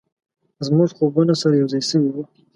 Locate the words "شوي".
1.89-2.09